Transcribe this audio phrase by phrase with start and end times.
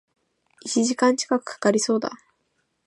[0.65, 2.09] 一時間近く掛かりそうだ